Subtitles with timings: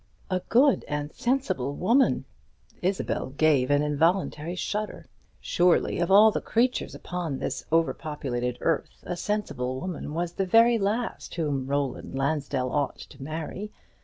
[0.31, 2.25] "A good and sensible woman!"
[2.81, 5.05] Isabel gave an involuntary shudder.
[5.39, 10.45] Surely, of all the creatures upon this over populated earth, a sensible woman was the
[10.47, 13.71] very last whom Roland Lansdell ought to marry.